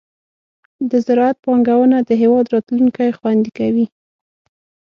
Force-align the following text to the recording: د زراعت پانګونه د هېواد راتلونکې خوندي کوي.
د 0.89 0.91
زراعت 1.05 1.37
پانګونه 1.45 1.97
د 2.03 2.09
هېواد 2.21 2.45
راتلونکې 2.55 3.15
خوندي 3.17 3.51
کوي. 3.59 3.85